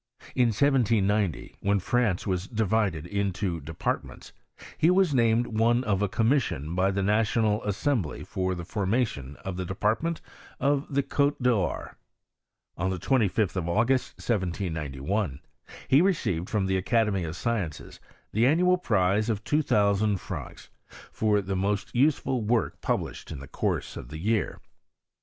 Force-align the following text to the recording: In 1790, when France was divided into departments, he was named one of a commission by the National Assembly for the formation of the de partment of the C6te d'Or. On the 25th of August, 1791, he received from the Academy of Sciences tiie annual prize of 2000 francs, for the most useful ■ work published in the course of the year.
In 0.33 0.47
1790, 0.47 1.57
when 1.59 1.79
France 1.79 2.25
was 2.25 2.47
divided 2.47 3.05
into 3.05 3.59
departments, 3.61 4.33
he 4.75 4.89
was 4.89 5.13
named 5.13 5.59
one 5.59 5.83
of 5.83 6.01
a 6.01 6.09
commission 6.09 6.73
by 6.73 6.89
the 6.89 7.03
National 7.03 7.63
Assembly 7.65 8.23
for 8.23 8.55
the 8.55 8.65
formation 8.65 9.35
of 9.45 9.57
the 9.57 9.63
de 9.63 9.75
partment 9.75 10.19
of 10.59 10.87
the 10.91 11.03
C6te 11.03 11.35
d'Or. 11.43 11.97
On 12.79 12.89
the 12.89 12.97
25th 12.97 13.55
of 13.55 13.69
August, 13.69 14.13
1791, 14.17 15.39
he 15.87 16.01
received 16.01 16.49
from 16.49 16.65
the 16.65 16.77
Academy 16.77 17.23
of 17.23 17.35
Sciences 17.35 17.99
tiie 18.33 18.47
annual 18.49 18.79
prize 18.79 19.29
of 19.29 19.43
2000 19.43 20.17
francs, 20.19 20.71
for 21.11 21.43
the 21.43 21.55
most 21.55 21.93
useful 21.95 22.41
■ 22.43 22.43
work 22.43 22.81
published 22.81 23.31
in 23.31 23.37
the 23.39 23.47
course 23.47 23.95
of 23.95 24.07
the 24.07 24.17
year. 24.17 24.59